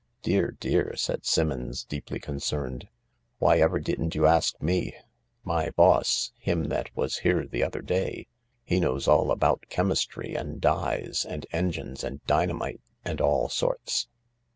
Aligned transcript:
"Dear, 0.23 0.57
dear 0.59 0.89
I" 0.93 0.95
said 0.95 1.27
Simmons, 1.27 1.83
deeply 1.85 2.19
concerned." 2.19 2.87
Why 3.37 3.59
ever 3.59 3.79
didn't 3.79 4.15
you 4.15 4.25
ask 4.25 4.59
me? 4.59 4.95
My 5.43 5.69
boss, 5.69 6.31
him 6.39 6.69
that 6.69 6.89
was 6.95 7.19
here 7.19 7.45
the 7.45 7.61
other 7.61 7.83
day, 7.83 8.25
he 8.63 8.79
knows 8.79 9.07
all 9.07 9.29
about 9.29 9.67
chemistry 9.69 10.33
and 10.33 10.59
dyes 10.59 11.23
and 11.29 11.45
engines 11.51 12.03
and 12.03 12.25
dynamite 12.25 12.81
and 13.05 13.21
all 13.21 13.47
sorts. 13.47 14.07